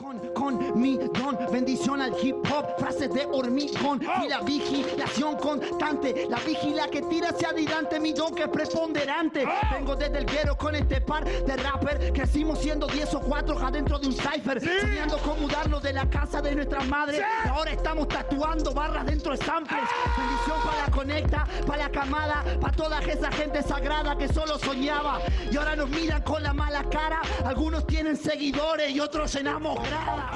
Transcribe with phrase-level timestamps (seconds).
[0.00, 6.26] con, con mi don, bendición al hip hop, frases de hormigón y la vigilación constante,
[6.28, 9.46] la vigila que tira hacia adelante, mi don que es preponderante.
[9.72, 13.98] Vengo desde el guero con este par de rapper, crecimos siendo 10 o 4 adentro
[13.98, 17.20] de un cipher, soñando con mudarnos de la casa de nuestras madres.
[17.44, 19.82] Y ahora estamos tatuando barras dentro de samples.
[20.16, 25.20] Bendición para la conecta, para la camada, para toda esa gente sagrada que solo soñaba.
[25.50, 27.20] Y ahora nos miran con la mala cara.
[27.44, 30.30] Algunos tienen seguidores y otros llenamos grada.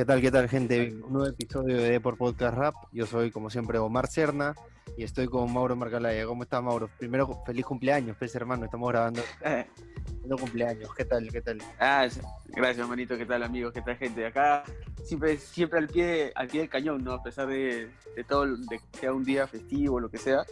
[0.00, 0.94] ¿Qué tal, qué tal, gente?
[0.94, 2.74] Un nuevo episodio de por Podcast Rap.
[2.90, 4.54] Yo soy, como siempre, Omar Cerna
[4.96, 6.24] y estoy con Mauro Marcalaya.
[6.24, 6.88] ¿Cómo está, Mauro?
[6.98, 8.64] Primero, feliz cumpleaños, pues, hermano.
[8.64, 9.20] Estamos grabando.
[9.42, 10.88] Feliz cumpleaños.
[10.94, 11.58] ¿Qué tal, qué tal?
[11.78, 12.08] Ah,
[12.46, 13.18] gracias, hermanito.
[13.18, 13.74] ¿Qué tal, amigos?
[13.74, 14.24] ¿Qué tal, gente?
[14.24, 14.64] Acá
[15.04, 17.12] siempre, siempre al pie, al pie del cañón, ¿no?
[17.12, 20.46] A pesar de, de todo, de que sea un día festivo, lo que sea,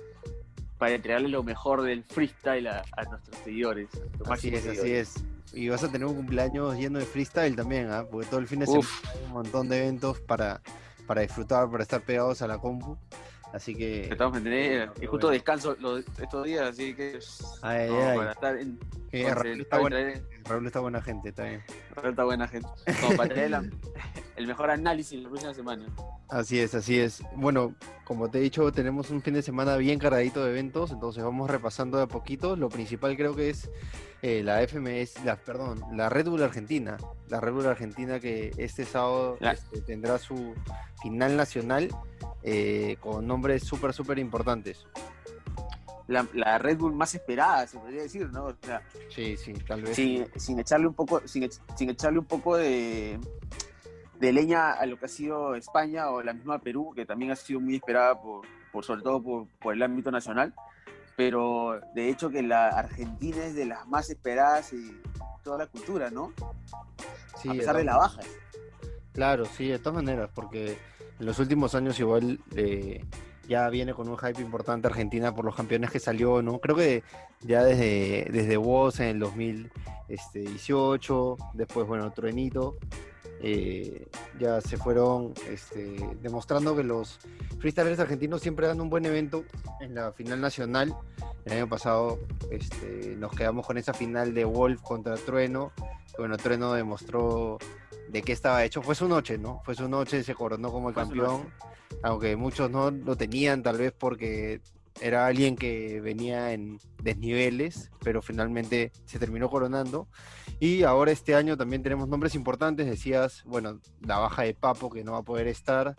[0.79, 3.89] para entregarle lo mejor del freestyle a, a nuestros seguidores.
[4.31, 5.15] Así es, así es.
[5.53, 8.05] Y vas a tener un cumpleaños lleno de freestyle también, ¿ah?
[8.11, 10.61] Porque todo el fin de semana hay un montón de eventos para,
[11.07, 12.97] para disfrutar, para estar pegados a la compu.
[13.53, 14.03] Así que.
[14.11, 15.31] Estamos en tener, Bueno, y justo bueno.
[15.31, 17.19] descanso los, estos días, así que
[17.63, 18.19] Ay, no, ay.
[18.19, 18.79] para estar en
[19.11, 20.13] Eh, Raúl, está buena,
[20.45, 21.63] Raúl está buena gente, está bien.
[22.05, 22.69] Está buena gente.
[23.01, 23.65] Como para traer la-
[24.39, 25.87] el mejor análisis la próxima semana.
[26.29, 27.23] Así es, así es.
[27.35, 31.25] Bueno, como te he dicho, tenemos un fin de semana bien cargadito de eventos, entonces
[31.25, 32.55] vamos repasando de a poquito.
[32.55, 33.69] Lo principal creo que es
[34.23, 36.97] eh, la FMS, la, perdón, la Red Bull Argentina.
[37.29, 40.55] La Red Bull Argentina que este sábado este, tendrá su
[41.03, 41.89] final nacional
[42.45, 44.87] eh, con nombres súper, súper importantes.
[46.07, 48.45] La, la Red Bull más esperada, se podría decir, ¿no?
[48.47, 49.97] O sea, Sí, sí, tal vez.
[49.97, 53.19] sin, sin echarle un poco, sin, sin echarle un poco de,
[54.19, 57.37] de leña a lo que ha sido España o la misma Perú, que también ha
[57.37, 60.53] sido muy esperada por, por sobre todo por, por el ámbito nacional.
[61.17, 65.01] Pero de hecho que la Argentina es de las más esperadas y
[65.43, 66.33] toda la cultura, ¿no?
[67.41, 68.21] Sí, a pesar de la baja.
[69.13, 70.79] Claro, sí, de todas maneras, porque
[71.19, 73.05] en los últimos años igual eh,
[73.49, 76.61] ya viene con un hype importante Argentina por los campeones que salió, ¿no?
[76.61, 77.03] Creo que
[77.41, 82.77] ya desde, desde Woz en el 2018, después, bueno, Truenito,
[83.41, 84.07] eh,
[84.39, 87.19] ya se fueron este, demostrando que los
[87.61, 89.45] freestylers argentinos siempre dan un buen evento
[89.81, 90.95] en la final nacional.
[91.45, 92.19] El año pasado
[92.51, 95.73] este, nos quedamos con esa final de Wolf contra Trueno.
[96.19, 97.59] Bueno, Trueno demostró
[98.09, 98.83] de qué estaba hecho.
[98.83, 99.63] Fue su noche, ¿no?
[99.65, 101.49] Fue su noche, se coronó como el campeón,
[102.03, 104.61] aunque muchos no lo tenían, tal vez porque
[105.01, 110.09] era alguien que venía en desniveles, pero finalmente se terminó coronando.
[110.61, 115.05] Y ahora este año también tenemos nombres importantes, decías, bueno, la baja de Papo que
[115.05, 115.95] no va a poder estar.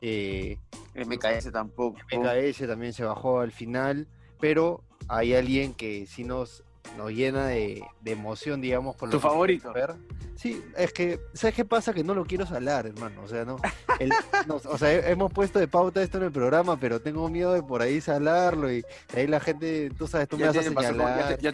[0.00, 0.58] Eh,
[0.94, 1.98] MKS tampoco.
[2.12, 4.08] MKS también se bajó al final,
[4.40, 6.64] pero hay alguien que sí nos,
[6.96, 9.72] nos llena de, de emoción, digamos, por lo ¿Tu que favorito?
[9.72, 9.94] ver.
[10.36, 11.92] Sí, es que, ¿sabes qué pasa?
[11.92, 13.22] Que no lo quiero salar, hermano.
[13.22, 13.56] O sea, no.
[13.98, 14.12] el-
[14.46, 17.52] no, o sea, he- hemos puesto de pauta esto en el programa, pero tengo miedo
[17.52, 18.82] de por ahí salarlo y
[19.14, 21.36] ahí la gente, tú sabes, tú me Ya, vas a con, ya, señalar.
[21.36, 21.52] te, ya-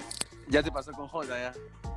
[0.48, 1.52] ya te pasó con Jota, ya.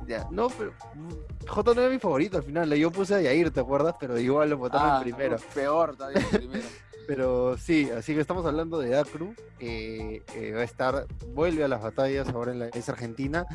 [0.06, 2.72] Ya, No, pero mm, J no era mi favorito al final.
[2.74, 3.94] Yo puse a Yair, ¿te acuerdas?
[4.00, 5.36] Pero igual lo votaron Ah, primero.
[5.36, 6.66] no, peor todavía primero.
[7.10, 11.66] Pero sí, así que estamos hablando de Acru, que eh, va a estar, vuelve a
[11.66, 13.46] las batallas ahora en la, es Argentina,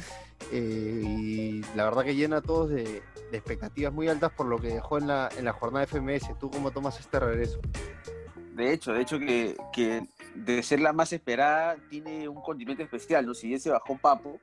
[0.51, 3.01] eh, y la verdad que llena a todos de,
[3.31, 6.38] expectativas muy altas por lo que dejó en la, en la jornada FMS.
[6.38, 7.61] ¿Tú cómo tomas este regreso?
[8.55, 10.05] De hecho, de hecho que, que
[10.35, 13.33] de ser la más esperada tiene un condimento especial, ¿no?
[13.33, 14.37] Si bien se bajó Papo,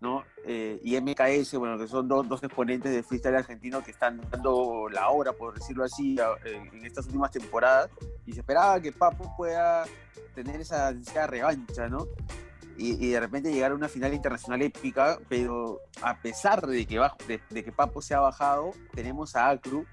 [0.00, 0.24] ¿no?
[0.44, 4.88] Eh, y MKS, bueno, que son dos, dos exponentes de freestyle argentino que están dando
[4.90, 7.90] la obra, por decirlo así, a- eh, en estas últimas temporadas,
[8.26, 9.84] y se esperaba que Papo pueda
[10.34, 12.06] tener esa ansiada revancha, ¿no?
[12.78, 16.98] Y, y de repente llegar a una final internacional épica, pero a pesar de que,
[16.98, 19.84] bajo, de, de que Papo se ha bajado, tenemos a Acru,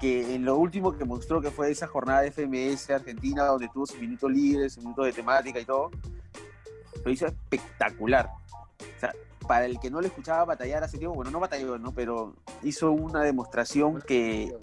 [0.00, 3.86] que en lo último que mostró que fue esa jornada de FMS Argentina, donde tuvo
[3.86, 5.90] su minuto libre, su minuto de temática y todo,
[7.04, 8.30] lo hizo espectacular.
[8.78, 9.12] O sea,
[9.46, 11.92] para el que no le escuchaba batallar hace tiempo, bueno, no batalló, ¿no?
[11.92, 14.54] Pero hizo una demostración que,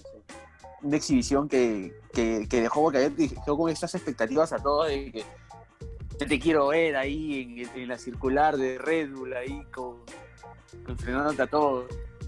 [0.82, 5.24] una exhibición que, que, que dejó boca dejó con estas expectativas a todos de que
[6.20, 9.98] yo te quiero ver ahí en, en la circular de Red Bull, ahí con,
[10.86, 11.86] con frenándote a todos.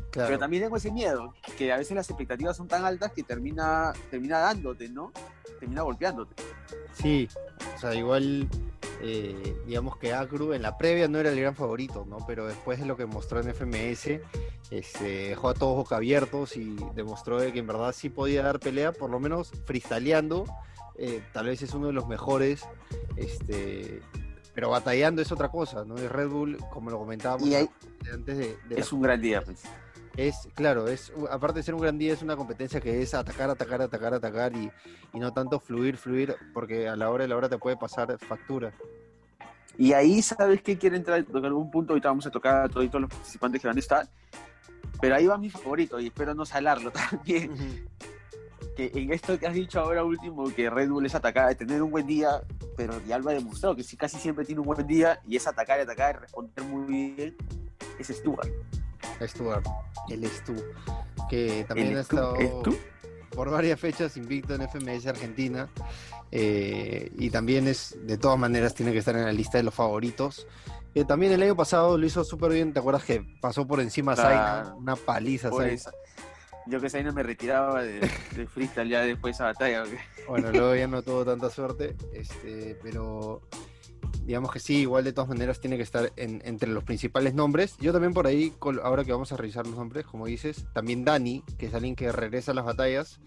[0.09, 0.29] Claro.
[0.29, 3.91] Pero también tengo ese miedo, que a veces las expectativas son tan altas que termina,
[4.09, 5.11] termina dándote, ¿no?
[5.59, 6.41] Termina golpeándote.
[6.93, 7.27] Sí,
[7.75, 8.47] o sea, igual
[9.01, 12.17] eh, digamos que Acru en la previa no era el gran favorito, ¿no?
[12.27, 14.19] Pero después de lo que mostró en FMS,
[14.71, 18.59] este, dejó a todos boca abiertos y demostró de que en verdad sí podía dar
[18.59, 20.45] pelea, por lo menos freestyleando.
[20.97, 22.63] eh, tal vez es uno de los mejores,
[23.17, 24.01] este,
[24.53, 25.95] pero batallando es otra cosa, ¿no?
[26.01, 27.69] Y Red Bull, como lo comentábamos ahí-
[28.13, 29.63] antes de, de la Es un gran día, pues.
[30.17, 33.49] Es, claro, es aparte de ser un gran día, es una competencia que es atacar,
[33.49, 34.71] atacar, atacar, atacar y,
[35.13, 38.17] y no tanto fluir, fluir, porque a la hora de la hora te puede pasar
[38.19, 38.73] factura.
[39.77, 40.77] Y ahí, ¿sabes qué?
[40.77, 41.93] Quiere entrar a tocar un punto.
[41.93, 44.07] Ahorita vamos a tocar a todos los participantes que van a estar.
[45.01, 47.87] Pero ahí va mi favorito y espero no salarlo también.
[48.75, 51.81] Que en esto que has dicho ahora último, que Red Bull es atacar, de tener
[51.81, 52.41] un buen día,
[52.75, 55.47] pero ya lo ha demostrado que sí, casi siempre tiene un buen día y es
[55.47, 57.37] atacar y atacar y responder muy bien.
[57.99, 58.49] Es Stuart.
[59.21, 59.65] Stuart,
[60.09, 60.55] el Stu,
[61.29, 62.15] que también ¿El ha Stu?
[62.15, 62.35] estado
[63.35, 65.69] por varias fechas invicto en FMS Argentina
[66.31, 69.73] eh, y también es, de todas maneras, tiene que estar en la lista de los
[69.73, 70.47] favoritos.
[70.93, 74.13] Que también el año pasado lo hizo súper bien, ¿te acuerdas que pasó por encima
[74.13, 74.75] a Zaina?
[74.77, 75.81] Una paliza, Zaina.
[76.67, 77.99] Yo que Zaina me retiraba de,
[78.35, 79.83] de freestyle ya después de esa batalla.
[80.27, 83.41] Bueno, luego ya no tuvo tanta suerte, este, pero
[84.25, 87.75] digamos que sí, igual de todas maneras tiene que estar en- entre los principales nombres.
[87.79, 88.53] Yo también por ahí,
[88.83, 92.11] ahora que vamos a revisar los nombres, como dices, también Dani, que es alguien que
[92.11, 93.19] regresa a las batallas,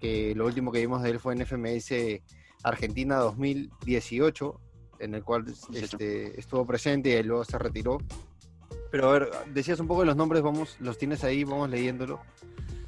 [0.00, 2.22] que lo último que vimos de él fue en FMS
[2.62, 4.60] Argentina 2018,
[4.98, 5.84] en el cual 18.
[5.84, 7.98] este, estuvo presente y luego se retiró.
[8.90, 12.20] Pero a ver, decías un poco de los nombres, vamos, los tienes ahí, vamos leyéndolo.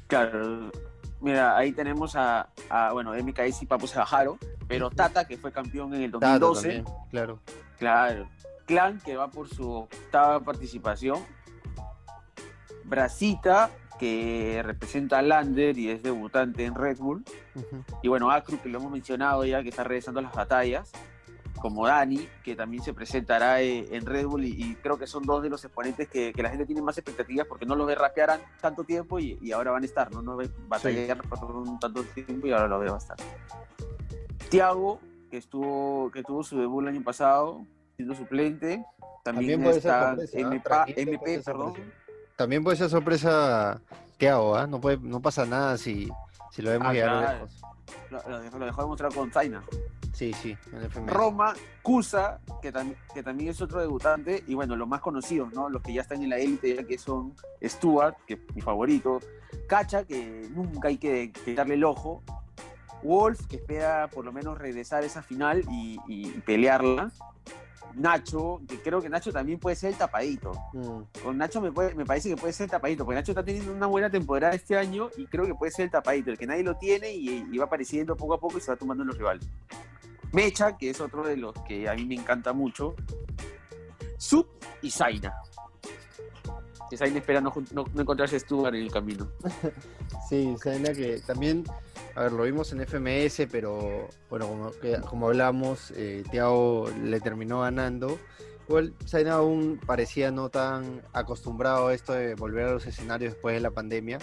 [0.07, 0.71] Claro,
[1.21, 4.37] mira, ahí tenemos a, a, bueno, MKS y Papo se bajaron,
[4.67, 7.39] pero Tata, que fue campeón en el Tato 2012, también, claro.
[7.77, 8.29] claro.
[8.65, 11.17] Clan, que va por su octava participación.
[12.83, 17.23] Brasita, que representa a Lander y es debutante en Red Bull.
[18.03, 20.91] Y bueno, Acru, que lo hemos mencionado ya, que está regresando a las batallas.
[21.61, 24.45] Como Dani, que también se presentará eh, en Red Bull.
[24.45, 26.97] Y, y creo que son dos de los exponentes que, que la gente tiene más
[26.97, 30.09] expectativas porque no los ve rapear an- tanto tiempo y, y ahora van a estar,
[30.11, 30.21] ¿no?
[30.21, 33.23] No ve batallar por un tanto tiempo y ahora lo ve bastante.
[34.49, 34.99] Tiago,
[35.29, 37.61] que estuvo que tuvo su debut el año pasado,
[37.95, 38.83] siendo suplente.
[39.23, 40.39] También, También puede ser está sorpresa, ¿ah?
[40.39, 41.73] MP, Tranquilo, puede MP ser perdón.
[42.37, 43.81] También puede ser sorpresa
[44.17, 44.65] Tiago, ¿ah?
[44.65, 46.09] No, puede, no pasa nada si,
[46.51, 47.33] si lo vemos Ah, llegar claro.
[47.33, 47.61] lejos.
[48.09, 49.63] Lo, lo dejó, lo dejó demostrar con Zaina.
[50.13, 51.11] Sí, sí, en el FMS.
[51.13, 55.69] Roma, Cusa, que, tam- que también es otro debutante, y bueno, los más conocidos, ¿no?
[55.69, 57.33] Los que ya están en la élite, ya que son
[57.63, 59.19] Stuart, que es mi favorito,
[59.67, 62.23] Cacha, que nunca hay que quitarle el ojo,
[63.03, 67.11] Wolf, que espera por lo menos regresar a esa final y, y pelearla,
[67.95, 70.51] Nacho, que creo que Nacho también puede ser el tapadito.
[70.73, 73.43] Mm, Con Nacho me, puede- me parece que puede ser el tapadito, porque Nacho está
[73.43, 76.45] teniendo una buena temporada este año y creo que puede ser el tapadito, el que
[76.45, 79.07] nadie lo tiene y, y va apareciendo poco a poco y se va tomando en
[79.07, 79.47] los rivales.
[80.31, 82.95] Mecha, que es otro de los que a mí me encanta mucho.
[84.17, 84.47] Sub
[84.81, 85.33] y Zaina.
[86.89, 89.29] Que Zaina espera no, no- no encontrarse Stuart en el camino.
[90.27, 91.63] Sí, Zaina que también,
[92.13, 97.19] a ver, lo vimos en FMS, pero bueno, como, que- como hablamos, eh, Tiago le
[97.19, 98.19] terminó ganando.
[98.67, 103.55] Igual Zaina aún parecía no tan acostumbrado a esto de volver a los escenarios después
[103.55, 104.19] de la pandemia.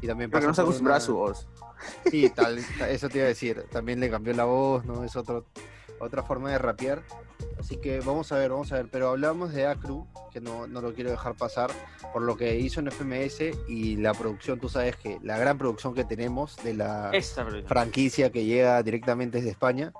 [0.00, 1.46] Y también pasó no se acostumbraba a su voz.
[2.10, 3.64] Sí, tal, ta- eso te iba a decir.
[3.70, 5.04] También le cambió la voz, ¿no?
[5.04, 5.46] Es otro,
[6.00, 7.02] otra forma de rapear.
[7.58, 8.88] Así que vamos a ver, vamos a ver.
[8.90, 11.70] Pero hablamos de Acru, que no, no lo quiero dejar pasar,
[12.12, 15.94] por lo que hizo en FMS y la producción, tú sabes que la gran producción
[15.94, 17.10] que tenemos de la
[17.68, 19.92] franquicia que llega directamente desde España,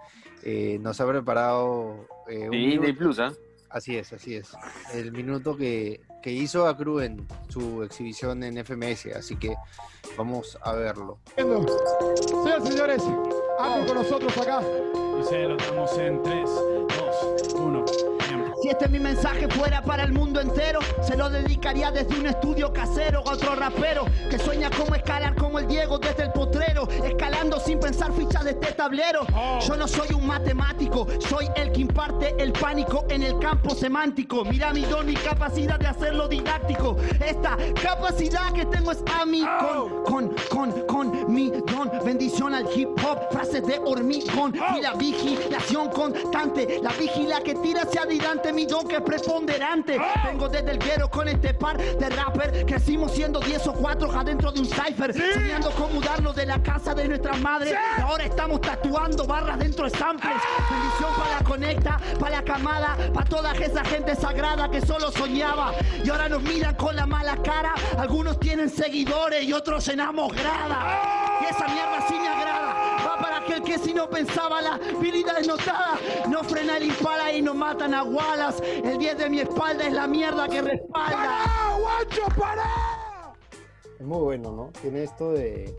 [0.44, 3.32] eh, nos ha preparado eh, un minuto- Disney Plus, ¿ah?
[3.72, 4.52] Así es, así es.
[4.92, 9.06] El minuto que, que hizo Acru en su exhibición en FMS.
[9.16, 9.54] Así que
[10.16, 11.18] vamos a verlo.
[11.36, 13.02] Señoras y señores,
[13.58, 14.60] Acru con nosotros acá.
[15.20, 16.62] Y se lo damos en 3, 2, 1.
[16.62, 16.71] Si
[18.72, 23.22] este mi mensaje fuera para el mundo entero, se lo dedicaría desde un estudio casero
[23.26, 27.78] a otro rapero que sueña cómo escalar como el Diego desde el potrero, escalando sin
[27.78, 29.26] pensar fichas de este tablero.
[29.66, 34.42] Yo no soy un matemático, soy el que imparte el pánico en el campo semántico.
[34.44, 36.96] Mira mi don y capacidad de hacerlo didáctico.
[37.24, 41.90] Esta capacidad que tengo es a mí con, con, con, con mi don.
[42.04, 46.80] Bendición al hip hop, frases de hormigón y la vigilación constante.
[46.82, 50.00] La vigila que tira hacia adelante, mi don que es preponderante.
[50.24, 52.64] Vengo desde el guero con este par de rapper.
[52.66, 55.14] Crecimos siendo 10 o 4 adentro de un cipher.
[55.14, 57.74] Soñando con mudarnos de la casa de nuestras madres.
[58.02, 60.34] Ahora estamos tatuando barras dentro de samples.
[60.70, 65.72] Bendición para la conecta, para la camada, para toda esa gente sagrada que solo soñaba.
[66.04, 67.74] Y ahora nos miran con la mala cara.
[67.98, 71.38] Algunos tienen seguidores y otros llenamos grada.
[71.40, 72.21] Y esa mierda sí
[73.52, 75.98] aquel que si no pensaba la habilidad es notada.
[76.28, 78.80] No frena el impala y no matan a Wallace.
[78.84, 81.10] El 10 de mi espalda es la mierda que respalda.
[81.10, 83.34] ¡Pará, guacho, pará!
[83.98, 84.72] Es muy bueno, ¿no?
[84.80, 85.74] Tiene esto de,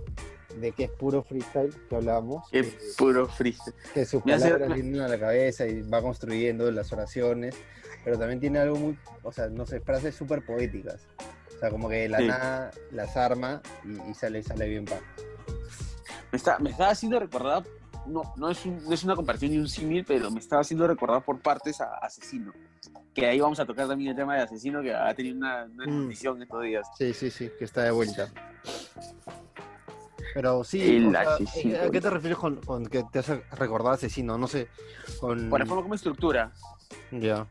[0.59, 2.47] de que es puro freestyle que hablábamos.
[2.51, 3.75] Es que- puro freestyle.
[3.93, 7.55] que sus Me hace- palabras vienen a la cabeza y va construyendo las oraciones,
[8.03, 11.07] pero también tiene algo muy, o sea, no sé, frases súper poéticas.
[11.55, 12.27] O sea, como que de la Sí.
[12.27, 14.99] nada las arma y, y sale, sale bien pa.
[16.33, 17.63] Me, está, me estaba haciendo recordar,
[18.07, 20.87] no, no, es un- no es una comparación ni un símil, pero me estaba haciendo
[20.87, 22.51] recordar por partes a Asesino.
[23.13, 25.85] Que ahí vamos a tocar también el tema de Asesino, que ha tenido una, una
[25.85, 26.09] Mm.
[26.11, 26.87] estos días.
[26.97, 28.29] Sí, sí, sí, que está de vuelta.
[30.33, 31.77] Pero sí, El o sea, asesino.
[31.83, 34.35] ¿a qué te refieres con, con que te hace recordar asesino?
[34.35, 34.69] No sé,
[35.19, 35.51] con...
[35.51, 36.51] Por la forma como estructura.
[37.11, 37.45] Ya.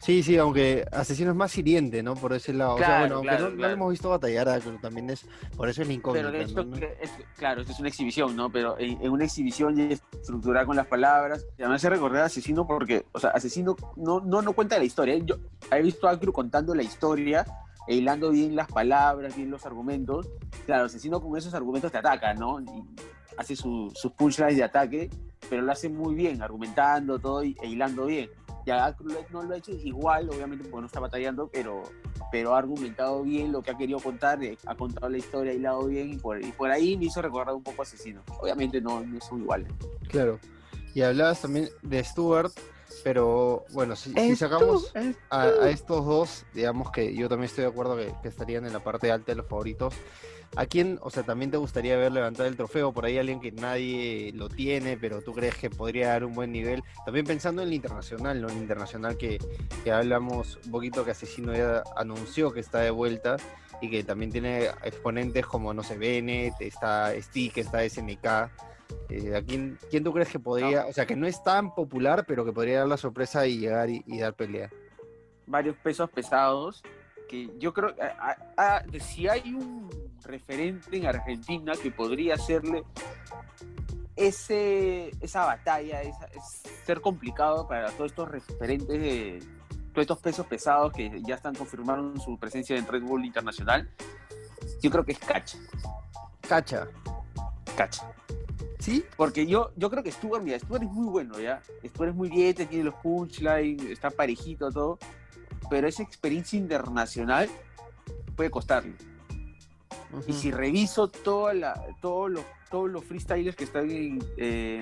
[0.00, 2.14] Sí, sí, aunque asesino es más hiriente, ¿no?
[2.14, 2.76] Por ese lado.
[2.76, 3.68] o sea, Claro, bueno, claro, no, no claro.
[3.68, 5.26] lo hemos visto batallar, pero también es,
[5.56, 6.30] por eso es la incógnita.
[6.32, 8.50] Pero que es- claro, esto es una exhibición, ¿no?
[8.50, 12.66] Pero en, en una exhibición estructurada con las palabras, y además se recordar a Asesino
[12.66, 15.18] porque, o sea, Asesino no, no, no cuenta la historia.
[15.18, 15.36] Yo
[15.70, 17.44] he visto a Acru contando la historia,
[17.86, 20.30] e hilando bien las palabras, bien los argumentos.
[20.64, 22.60] Claro, Asesino con esos argumentos te ataca, ¿no?
[22.62, 22.64] Y
[23.36, 25.10] hace su- sus punchlines de ataque,
[25.48, 28.28] pero lo hace muy bien, argumentando todo y, e hilando bien.
[28.66, 28.94] Ya
[29.30, 31.82] no lo ha hecho igual, obviamente, porque no está batallando, pero
[32.30, 35.54] pero ha argumentado bien lo que ha querido contar, eh, ha contado la historia, ha
[35.54, 38.22] hilado bien y por, y por ahí me hizo recordar un poco a Asesino.
[38.40, 39.68] Obviamente no, no son iguales.
[40.08, 40.38] Claro.
[40.94, 42.52] Y hablabas también de Stuart,
[43.04, 44.92] pero bueno, si, si sacamos
[45.30, 48.72] a, a estos dos, digamos que yo también estoy de acuerdo que, que estarían en
[48.72, 49.94] la parte alta de los favoritos.
[50.56, 52.92] ¿A quién, o sea, también te gustaría ver levantar el trofeo?
[52.92, 56.50] Por ahí alguien que nadie lo tiene, pero tú crees que podría dar un buen
[56.50, 56.82] nivel.
[57.04, 58.48] También pensando en el internacional, ¿no?
[58.48, 59.38] El internacional que,
[59.84, 63.36] que hablamos un poquito que Asesino ya anunció que está de vuelta
[63.80, 68.50] y que también tiene exponentes como, no sé, Bennett, está Stick, está SNK.
[69.08, 72.24] Eh, ¿A quién, quién tú crees que podría, o sea, que no es tan popular,
[72.26, 74.68] pero que podría dar la sorpresa y llegar y, y dar pelea?
[75.46, 76.82] Varios pesos pesados
[77.30, 79.88] que yo creo que ah, ah, si hay un
[80.24, 82.82] referente en Argentina que podría hacerle
[84.16, 89.38] ese, esa batalla, esa- es ser complicado para todos estos referentes de
[89.92, 93.88] todos estos pesos pesados que ya están confirmaron su presencia en Red Bull Internacional,
[94.82, 95.58] yo creo que es Cacha.
[96.48, 96.86] Cacha.
[97.76, 98.12] Cacha.
[98.78, 99.04] ¿Sí?
[99.16, 101.60] Porque yo, yo creo que Stuart, mira, Stuart es muy bueno, ¿ya?
[101.84, 104.98] Stuart es muy bien, tiene los punchlines, está parejito, todo.
[105.70, 107.48] Pero esa experiencia internacional
[108.36, 108.94] puede costarle.
[110.26, 114.80] Y si reviso toda la, todos los todos los freestylers que están en, eh,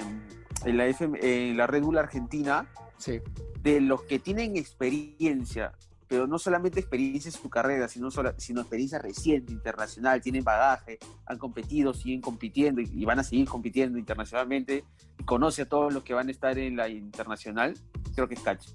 [0.65, 2.69] en, la FM, en la Red Bull Argentina,
[2.99, 3.21] Sí.
[3.63, 5.73] de los que tienen experiencia,
[6.07, 11.39] pero no solamente experiencia en su carrera, sino, sino experiencia reciente, internacional, tienen bagaje, han
[11.39, 14.85] competido, siguen compitiendo y, y van a seguir compitiendo internacionalmente,
[15.19, 17.75] y conoce a todos los que van a estar en la internacional,
[18.15, 18.71] creo que es Cacha.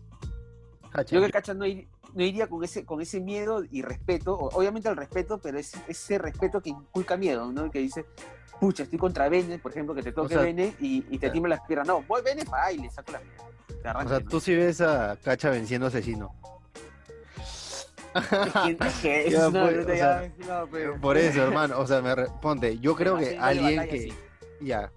[0.94, 1.16] Cacha.
[1.16, 4.50] Yo que Cacha no, ir- no iría con ese, con ese miedo y respeto, o-
[4.58, 7.70] obviamente el respeto, pero es ese respeto que inculca miedo, ¿no?
[7.72, 8.06] Que dice,
[8.60, 11.56] pucha, estoy contra Bennett, por ejemplo, que te toque sea, Bennett y, y te tiembla
[11.58, 11.88] las piernas.
[11.88, 13.44] No, voy Bennett para ahí, le saco la mierda.
[13.82, 16.34] Te O sea, tú sí ves a Cacha venciendo a Asesino.
[18.14, 18.22] O
[21.02, 21.80] Por eso, hermano.
[21.80, 24.14] O sea, me re- ponte, yo creo que alguien que.
[24.62, 24.92] Ya,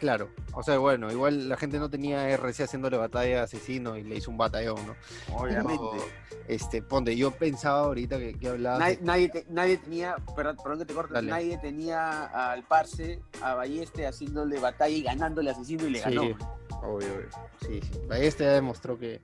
[0.00, 0.30] claro.
[0.52, 4.16] O sea, bueno, igual la gente no tenía RC haciéndole batalla a Asesino y le
[4.16, 4.94] hizo un batallón, ¿no?
[5.36, 5.82] Obviamente.
[5.92, 6.04] Pero,
[6.48, 8.78] este, ponte, yo pensaba ahorita que, que hablabas.
[8.80, 11.30] Nadie, de- nadie, te- nadie tenía, perdón, perdón que te corte, Dale.
[11.30, 16.04] nadie tenía al Parse, a Balleste haciéndole batalla y ganándole al asesino y le Sí,
[16.04, 16.22] ganó.
[16.22, 16.36] Obvio,
[16.82, 17.28] obvio.
[17.66, 18.00] Sí, sí.
[18.12, 19.20] Este ya demostró que,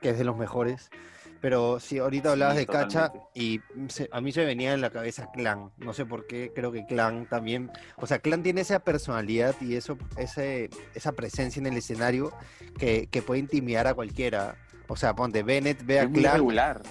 [0.00, 0.90] que es de los mejores.
[1.42, 4.90] Pero sí, ahorita hablabas Sí, de Cacha y se- a mí se venía en la
[4.90, 5.72] cabeza Clan.
[5.76, 7.70] No sé por qué, creo que Clan también.
[7.96, 12.32] O sea, Clan tiene esa personalidad y eso, ese, esa presencia en el escenario
[12.78, 14.54] que, que puede intimidar a cualquiera.
[14.86, 16.32] O sea, ponte Bennett, ve a Es Clan.
[16.34, 16.82] regular.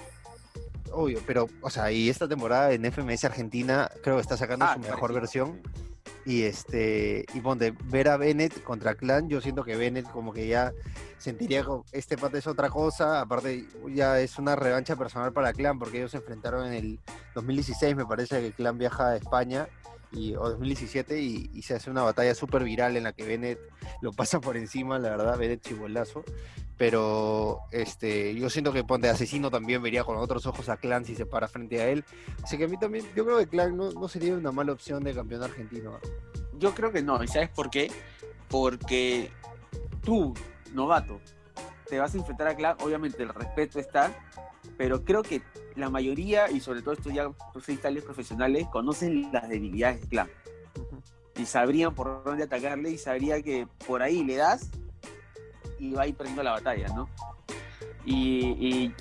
[0.91, 4.73] Obvio, pero, o sea, y esta temporada en FMS Argentina creo que está sacando Ah,
[4.73, 5.90] su mejor parecido, versión.
[6.25, 10.47] Y este, y ponte, ver a Bennett contra Clan, yo siento que Bennett como que
[10.47, 10.71] ya
[11.17, 15.79] sentiría que este pata es otra cosa, aparte ya es una revancha personal para Clan,
[15.79, 16.99] porque ellos se enfrentaron en el
[17.33, 19.67] 2016, me parece que Clan viaja a España,
[20.11, 23.59] y, o 2017, y, y se hace una batalla súper viral en la que Bennett
[24.01, 26.23] lo pasa por encima, la verdad, Bennett chibolazo,
[26.81, 31.15] pero este, yo siento que ponte asesino también vería con otros ojos a Clan si
[31.15, 32.03] se para frente a él,
[32.43, 35.03] así que a mí también, yo creo que Clan no, no sería una mala opción
[35.03, 35.99] de campeón argentino.
[36.57, 37.91] Yo creo que no, ¿y sabes por qué?
[38.49, 39.29] Porque
[40.03, 40.33] tú,
[40.73, 41.21] novato,
[41.87, 44.11] te vas a enfrentar a Clan, obviamente el respeto está,
[44.75, 45.43] pero creo que
[45.75, 50.31] la mayoría, y sobre todo estos ya freestyles profesionales, conocen las debilidades de Clan.
[51.37, 54.71] y sabrían por dónde atacarle y sabría que por ahí le das
[55.81, 57.09] y va a ir perdiendo la batalla, ¿no?
[58.05, 58.93] Y,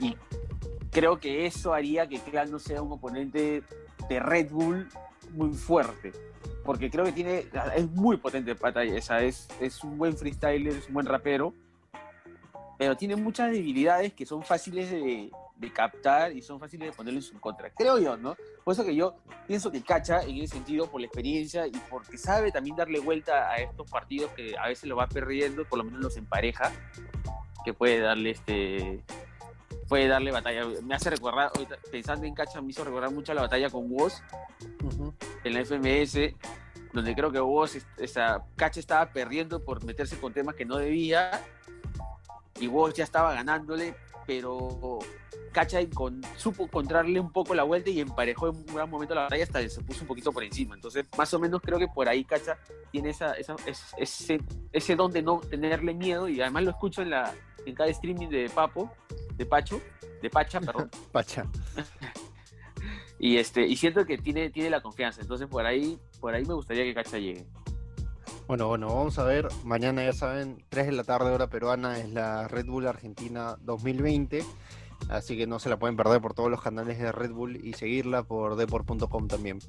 [0.91, 3.63] creo que eso haría que Clan no sea un oponente
[4.09, 4.89] de Red Bull
[5.33, 6.13] muy fuerte.
[6.65, 7.47] Porque creo que tiene.
[7.77, 9.23] Es muy potente batalla esa.
[9.23, 11.55] Es, es un buen freestyler, es un buen rapero.
[12.79, 17.19] Pero tiene muchas debilidades que son fáciles de, de captar y son fáciles de ponerle
[17.19, 17.71] en su contra.
[17.71, 18.37] Creo yo, ¿no?
[18.65, 22.17] Por eso que yo pienso que Cacha, en ese sentido, por la experiencia y porque
[22.17, 25.85] sabe también darle vuelta a estos partidos que a veces lo va perdiendo, por lo
[25.85, 26.73] menos los empareja,
[27.65, 29.05] que puede darle este
[29.87, 30.65] puede darle batalla.
[30.85, 31.51] Me hace recordar,
[31.91, 34.23] pensando en Cacha, me hizo recordar mucho la batalla con Woz
[34.85, 35.13] Ujú.
[35.43, 36.33] en la FMS,
[36.93, 41.43] donde creo que Woz, esa, Cacha estaba perdiendo por meterse con temas que no debía,
[42.61, 43.97] y Woz ya estaba ganándole,
[44.27, 44.99] pero
[45.53, 45.81] Cacha
[46.37, 49.61] supo encontrarle un poco la vuelta y emparejó en un gran momento la batalla hasta
[49.61, 50.75] que se puso un poquito por encima.
[50.75, 52.59] Entonces, más o menos creo que por ahí Cacha
[52.93, 54.41] tiene esa, esa- es- ese,
[54.73, 57.35] ese don de no tenerle miedo, y además lo escucho en, la,
[57.67, 58.93] en cada streaming de Papo,
[59.35, 59.81] de Pacho,
[60.23, 60.91] de Pacha, perdón.
[61.13, 61.47] Pacha.
[63.23, 65.21] Y este, y siento que tiene, tiene la confianza.
[65.21, 67.45] Entonces por ahí, por ahí me gustaría que Cacha llegue.
[68.51, 69.47] Bueno, bueno, vamos a ver.
[69.63, 74.45] Mañana ya saben, 3 de la tarde, hora peruana, es la Red Bull Argentina 2020.
[75.09, 77.75] Así que no se la pueden perder por todos los canales de Red Bull y
[77.75, 79.61] seguirla por deport.com también.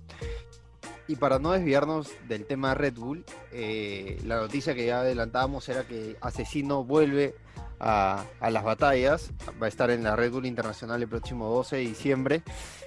[1.07, 5.83] Y para no desviarnos del tema Red Bull, eh, la noticia que ya adelantábamos era
[5.83, 7.35] que Asesino vuelve
[7.81, 9.31] a, a las batallas.
[9.61, 12.43] Va a estar en la Red Bull Internacional el próximo 12 de diciembre.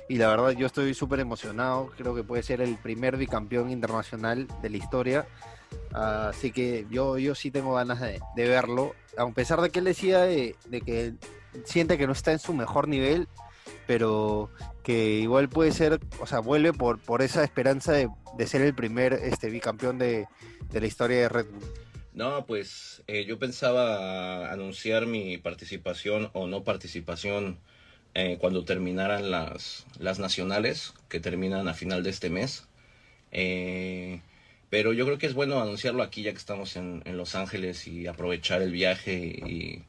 [0.08, 1.90] Y la verdad yo estoy súper emocionado.
[1.96, 5.26] Creo que puede ser el primer bicampeón internacional de la historia.
[5.92, 8.94] Así que yo, yo sí tengo ganas de, de verlo.
[9.18, 11.14] A pesar de que él decía de, de que
[11.64, 13.28] siente que no está en su mejor nivel,
[13.86, 14.50] pero
[14.84, 18.74] que igual puede ser, o sea, vuelve por, por esa esperanza de, de ser el
[18.74, 20.28] primer este, bicampeón de,
[20.70, 21.64] de la historia de Red Bull.
[22.14, 27.58] No, pues eh, yo pensaba anunciar mi participación o no participación
[28.14, 32.68] eh, cuando terminaran las, las nacionales, que terminan a final de este mes.
[33.32, 34.20] Eh,
[34.70, 37.88] pero yo creo que es bueno anunciarlo aquí ya que estamos en, en Los Ángeles
[37.88, 39.14] y aprovechar el viaje
[39.46, 39.84] y,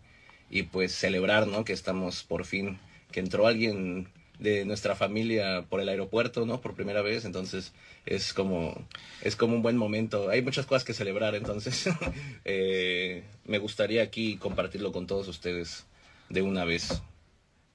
[0.49, 1.65] y pues celebrar, ¿no?
[1.65, 2.79] Que estamos por fin,
[3.11, 6.61] que entró alguien de nuestra familia por el aeropuerto, ¿no?
[6.61, 7.73] Por primera vez, entonces
[8.05, 8.75] es como
[9.21, 10.29] es como un buen momento.
[10.29, 11.89] Hay muchas cosas que celebrar, entonces
[12.45, 15.85] eh, me gustaría aquí compartirlo con todos ustedes
[16.29, 17.01] de una vez.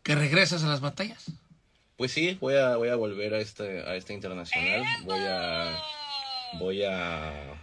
[0.03, 1.27] ¿Que regresas a las batallas?
[1.97, 5.79] Pues sí, voy a voy a volver a este a este internacional, voy a
[6.59, 7.61] voy a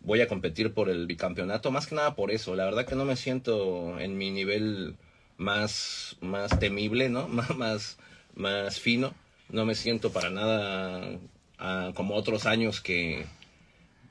[0.00, 2.56] voy a competir por el bicampeonato, más que nada por eso.
[2.56, 4.96] La verdad que no me siento en mi nivel
[5.42, 7.28] más más temible, ¿no?
[7.56, 7.98] Más
[8.34, 9.14] más, fino.
[9.50, 11.18] No me siento para nada
[11.58, 13.26] ah, como otros años que,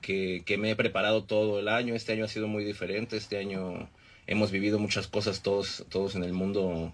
[0.01, 1.95] que que me he preparado todo el año.
[1.95, 3.17] Este año ha sido muy diferente.
[3.17, 3.89] Este año
[4.27, 6.93] hemos vivido muchas cosas todos todos en el mundo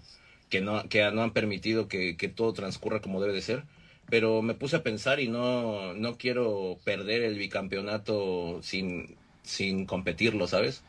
[0.50, 3.64] que no que no han permitido que, que todo transcurra como debe de ser
[4.10, 10.46] pero me puse a pensar y no, no quiero perder el bicampeonato sin, sin competirlo,
[10.46, 10.82] ¿sabes?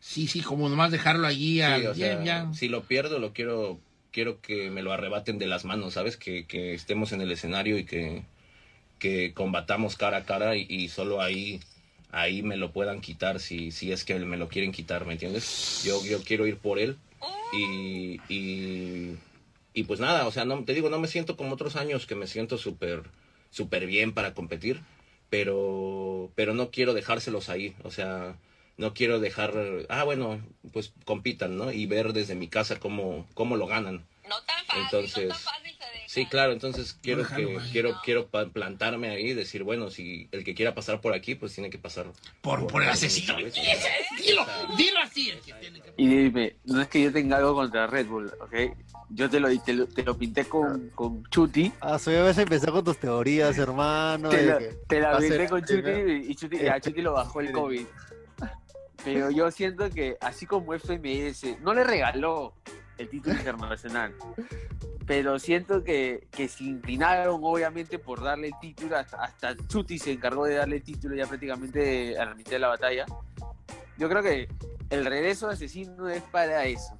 [0.00, 2.52] Sí, sí, como nomás dejarlo allí al Sí, o sea, ya, ya.
[2.54, 3.80] si lo pierdo, lo quiero,
[4.12, 6.16] quiero que me lo arrebaten de las manos, ¿sabes?
[6.16, 8.22] Que, que estemos en el escenario y que,
[8.98, 11.60] que combatamos cara a cara y, y solo ahí,
[12.10, 15.82] ahí me lo puedan quitar si, si es que me lo quieren quitar, ¿me entiendes?
[15.84, 16.96] Yo, yo quiero ir por él
[17.52, 19.16] y, y,
[19.74, 22.14] y pues nada, o sea, no, te digo, no me siento como otros años que
[22.14, 23.02] me siento súper,
[23.50, 24.80] súper bien para competir,
[25.30, 28.36] pero, pero no quiero dejárselos ahí, o sea,
[28.78, 29.52] no quiero dejar,
[29.88, 30.40] ah, bueno,
[30.72, 31.72] pues compitan, ¿no?
[31.72, 34.06] Y ver desde mi casa cómo, cómo lo ganan.
[34.28, 36.04] No tan fácil, Entonces, no tan fácil se deja.
[36.06, 37.68] Sí, claro, entonces quiero déjalo que ahí.
[37.72, 41.52] quiero quiero plantarme ahí y decir, bueno, si el que quiera pasar por aquí, pues
[41.54, 42.06] tiene que pasar
[42.40, 43.32] Por, por el asesino.
[43.34, 43.54] ¿sabes?
[44.24, 45.30] Dilo, dilo así.
[45.30, 48.32] el que tiene que- Y dime, no es que yo tenga algo contra Red Bull,
[48.40, 48.54] ¿ok?
[49.10, 51.72] Yo te lo, te lo, te lo pinté con, con Chuti.
[51.80, 54.28] Ah, soy a veces empezar con tus teorías, hermano.
[54.28, 57.40] Te la, que te la pinté con Chuti y, y Chuti, a Chuti lo bajó
[57.40, 57.86] el COVID.
[59.04, 62.52] Pero yo siento que así como FMS no le regaló
[62.98, 64.14] el título internacional,
[65.06, 70.12] pero siento que, que se inclinaron obviamente por darle el título, hasta, hasta Chuti se
[70.12, 73.06] encargó de darle el título ya prácticamente a la mitad de la batalla.
[73.96, 74.48] Yo creo que
[74.90, 76.98] el regreso de Asesino es para eso,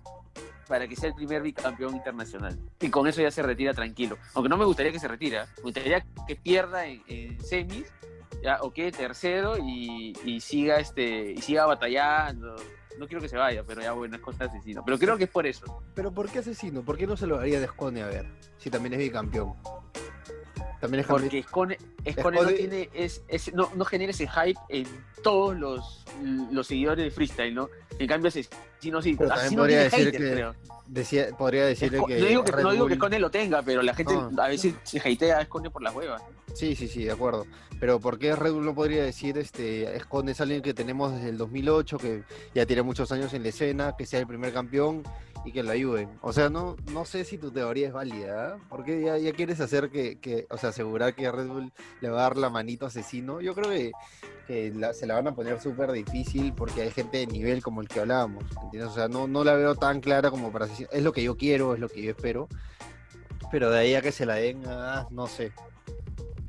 [0.66, 2.58] para que sea el primer bicampeón internacional.
[2.80, 4.16] Y con eso ya se retira tranquilo.
[4.34, 7.92] Aunque no me gustaría que se retire, me gustaría que pierda en, en semis,
[8.42, 12.56] ya, o quede tercero y, y siga este y siga batallando.
[12.98, 14.84] No quiero que se vaya, pero ya bueno, es cosa de asesino.
[14.84, 15.82] Pero creo que es por eso.
[15.94, 16.82] Pero ¿por qué asesino?
[16.82, 18.26] ¿Por qué no se lo haría de Escone a ver?
[18.58, 19.54] Si también es bicampeón.
[20.80, 24.86] También es Porque Escone, Escone no tiene, es, es- no, no genera ese hype en
[25.24, 26.04] todos los,
[26.52, 27.68] los seguidores de freestyle, ¿no?
[27.98, 30.54] En cambio, Asesino sí, Pero Asesino podría tiene decir haters, que creo.
[30.86, 32.20] decía, podría decirle que.
[32.20, 34.30] no digo que, Red no digo que Bull- Escone lo tenga, pero la gente No.
[34.40, 36.22] a veces se hatea a Escone por las huevas.
[36.58, 37.46] Sí, sí, sí, de acuerdo.
[37.78, 41.28] Pero ¿por qué Red Bull no podría decir, este, Esconde es alguien que tenemos desde
[41.28, 45.04] el 2008, que ya tiene muchos años en la escena, que sea el primer campeón
[45.44, 46.08] y que lo ayuden?
[46.20, 48.66] O sea, no, no sé si tu teoría es válida, ¿ah?
[48.68, 52.18] Porque ya, ya quieres hacer que, que, o sea, asegurar que Red Bull le va
[52.18, 53.40] a dar la manito a asesino.
[53.40, 53.92] Yo creo que,
[54.48, 58.00] se la van a poner súper difícil porque hay gente de nivel como el que
[58.00, 58.90] hablábamos, ¿entiendes?
[58.90, 60.88] O sea, no, no la veo tan clara como para asesino.
[60.90, 62.48] Es lo que yo quiero, es lo que yo espero.
[63.52, 65.52] Pero de ahí a que se la den, ah, no sé.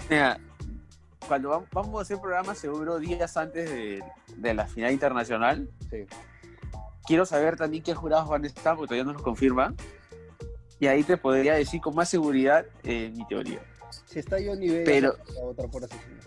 [0.09, 0.39] Mira,
[1.27, 4.03] cuando vam- vamos a hacer programa seguro días antes de,
[4.35, 6.05] de la final internacional, Sí.
[7.05, 9.75] quiero saber también qué jurados van a estar, porque todavía no nos confirman.
[10.79, 13.59] Y ahí te podría decir con más seguridad eh, mi teoría.
[14.05, 16.19] Si está Johnny Vega, Pero- la otra por asesino.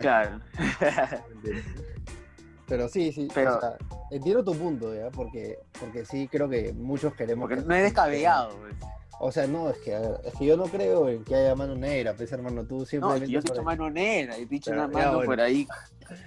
[0.00, 0.40] Claro.
[2.66, 3.28] Pero sí, sí.
[3.34, 3.76] Pero- o sea,
[4.10, 5.10] entiendo tu punto, ¿ya?
[5.10, 7.44] Porque, porque sí creo que muchos queremos.
[7.48, 8.56] Porque que- no es descabellado.
[8.58, 8.74] pues.
[9.20, 12.14] O sea, no, es que, es que yo no creo en que haya mano negra,
[12.14, 13.26] pues hermano, tú No, es simplemente.
[13.26, 15.26] que yo he dicho mano negra, he dicho Pero, una mano bueno.
[15.26, 15.66] por ahí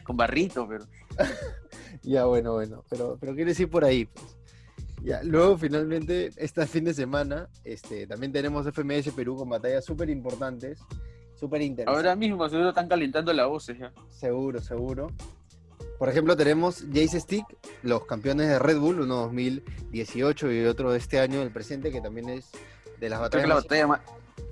[0.04, 0.86] con barrito, pero.
[2.04, 2.84] Ya, bueno, bueno.
[2.90, 4.26] Pero, pero quieres ir por ahí, pues.
[5.04, 10.10] Ya, luego finalmente, este fin de semana, este, también tenemos FMS Perú con batallas súper
[10.10, 10.80] importantes,
[11.36, 11.98] súper interesantes.
[12.06, 13.92] Ahora mismo seguro están calentando las voces ya.
[14.10, 15.08] Seguro, seguro.
[15.98, 17.46] Por ejemplo, tenemos Jace Stick,
[17.84, 22.02] los campeones de Red Bull, uno 2018 y otro de este año, el presente, que
[22.02, 22.52] también es
[23.02, 24.00] de las Creo batallas que la más- batalla más,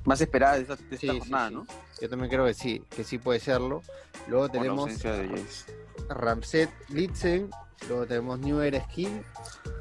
[0.05, 1.55] más esperada de esta, de esta Sí, sí, jornada, sí.
[1.55, 1.65] ¿no?
[2.01, 3.81] Yo también creo que sí, que sí puede serlo.
[4.27, 4.91] Luego Por tenemos.
[6.09, 7.49] Ramset Litzen,
[7.88, 9.23] luego tenemos New Era Skin,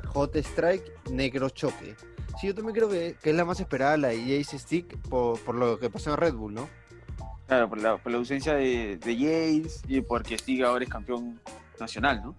[0.08, 1.96] Hot Strike, Negro Choque.
[2.40, 5.40] Sí, yo también creo que, que es la más esperada, la de Jace Stick, por,
[5.40, 6.68] por lo que pasó en Red Bull, ¿no?
[7.46, 11.40] Claro, por la, por la ausencia de, de Jace y porque Stig ahora es campeón
[11.80, 12.36] nacional, ¿no?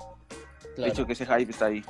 [0.78, 1.84] De hecho que ese hype está ahí.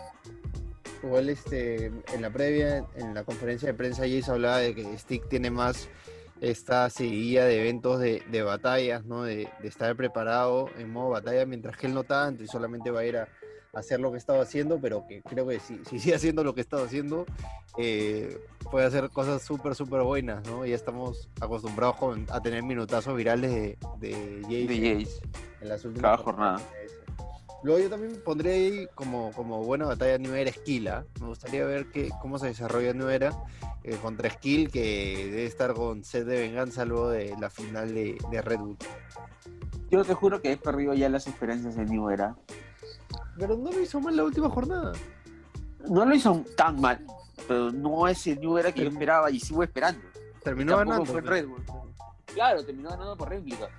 [1.03, 5.27] Igual este, en la previa, en la conferencia de prensa, Jace hablaba de que Stick
[5.29, 5.87] tiene más
[6.41, 9.23] esta seguida de eventos de, de batallas, ¿no?
[9.23, 13.01] De, de estar preparado en modo batalla, mientras que él no tanto y solamente va
[13.01, 13.23] a ir a,
[13.73, 16.53] a hacer lo que estaba haciendo, pero que creo que si, si sigue haciendo lo
[16.55, 17.25] que estaba haciendo,
[17.77, 18.37] eh,
[18.71, 20.65] puede hacer cosas súper, súper buenas, ¿no?
[20.65, 25.21] Ya estamos acostumbrados con- a tener minutazos virales de, de Jace De Jace.
[25.61, 26.61] en las últimas Cada jornada.
[27.63, 31.05] Luego yo también pondré ahí como, como buena batalla New Era Esquila.
[31.19, 33.37] Me gustaría ver que, cómo se desarrolla New Era
[33.83, 38.17] eh, contra Skill, que debe estar con sed de venganza luego de la final de,
[38.31, 38.77] de Red Bull.
[39.89, 42.35] Yo te juro que he perdido ya las esperanzas de New Era.
[43.37, 44.93] Pero no lo hizo mal la última jornada.
[45.89, 47.05] No lo hizo tan mal,
[47.47, 50.01] pero no es el New Era que yo esperaba y sigo esperando.
[50.43, 51.05] Terminó ganando.
[51.05, 51.25] fue en.
[51.25, 51.63] Red Bull.
[52.33, 53.69] Claro, terminó ganando por réplica.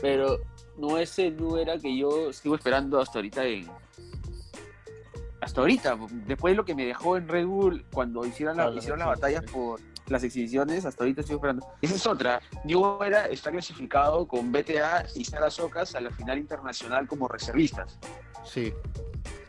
[0.00, 0.40] Pero
[0.88, 1.36] no es el
[1.80, 3.68] que yo sigo esperando hasta ahorita en.
[5.40, 8.78] Hasta ahorita, después de lo que me dejó en Red Bull cuando hicieron, la- Claro,
[8.78, 11.66] hicieron las batallas por las exhibiciones, hasta ahorita sigo esperando.
[11.80, 12.40] Esa es otra.
[12.64, 17.98] New Era está clasificado con BTA y Sara Socas a la final internacional como reservistas.
[18.44, 18.72] Sí.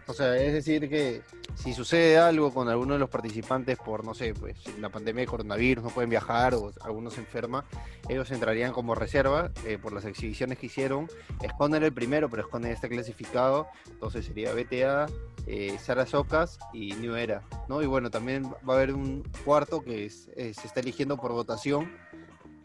[0.06, 1.22] O sea, es decir que
[1.56, 5.28] si sucede algo con alguno de los participantes por, no sé, pues la pandemia de
[5.28, 7.63] coronavirus, no pueden viajar o alguno se enferma,
[8.10, 11.08] ellos entrarían como reserva eh, por las exhibiciones que hicieron.
[11.42, 15.06] Esconde era el primero, pero Esconde ya está clasificado, entonces sería BTA,
[15.48, 17.82] eh, Sara Socas y New Era, ¿no?
[17.82, 21.32] Y bueno, también va a haber un cuarto que es- eh, se está eligiendo por
[21.32, 21.89] votación,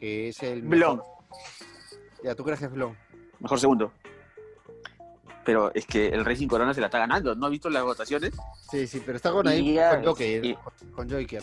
[0.01, 0.63] que es el...
[0.63, 1.03] Blon,
[2.25, 2.97] Ya, ¿tú crees que es Blon?
[3.39, 3.93] mejor segundo.
[5.49, 7.35] Pero es que el Racing Corona se la está ganando.
[7.35, 8.33] ¿No has visto las votaciones?
[8.71, 10.55] Sí, sí, pero está con ahí, Y ya, con Joker, y-
[10.95, 11.43] con- Joker.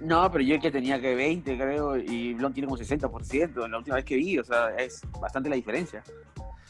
[0.00, 3.76] No, pero yo que tenía que 20, creo, y Blon tiene como 60% en la
[3.76, 6.02] última vez que vi, o sea, es bastante la diferencia.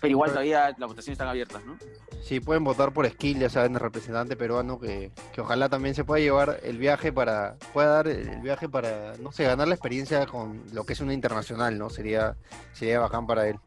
[0.01, 1.77] Pero igual todavía las votaciones están abiertas, ¿no?
[2.25, 6.03] Sí, pueden votar por Skill, ya saben, el representante peruano, que, que ojalá también se
[6.03, 10.27] pueda llevar el viaje para, pueda dar el viaje para, no sé, ganar la experiencia
[10.27, 11.89] con lo que es una internacional, ¿no?
[11.89, 12.35] Sería,
[12.73, 13.61] sería bacán para él.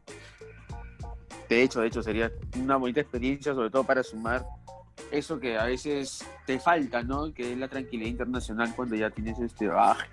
[1.52, 4.42] De hecho, de hecho, sería una bonita experiencia, sobre todo para sumar
[5.10, 7.30] eso que a veces te falta, ¿no?
[7.34, 10.08] Que es la tranquilidad internacional cuando ya tienes este bagaje.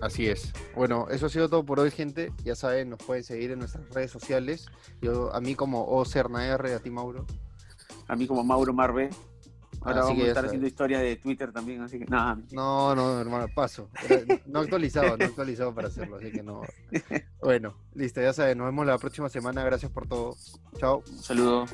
[0.00, 0.52] Así es.
[0.76, 2.32] Bueno, eso ha sido todo por hoy, gente.
[2.44, 4.66] Ya saben, nos pueden seguir en nuestras redes sociales.
[5.02, 7.26] Yo, a mí como OCERNAR, a ti Mauro.
[8.06, 9.10] A mí como Mauro Marve.
[9.84, 10.48] Ahora Así vamos que a estar sabes.
[10.48, 12.38] haciendo historia de Twitter también, así que nada.
[12.52, 13.90] No, no, hermano, paso.
[14.08, 16.62] Era- No actualizado, no actualizado para hacerlo, así que no.
[17.42, 19.62] Bueno, listo, ya saben, nos vemos la próxima semana.
[19.62, 20.34] Gracias por todo.
[20.78, 21.02] Chao.
[21.06, 21.66] Un saludo.